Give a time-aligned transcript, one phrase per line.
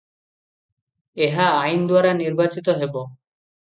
[1.27, 3.09] ଏହା ଆଇନଦ୍ୱାରା ନିର୍ବାଚିତ ହେବ।